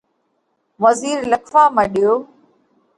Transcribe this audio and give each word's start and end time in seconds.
وزِير 0.83 1.19
لکوا 1.31 1.63
مڏيو۔ 1.75 2.13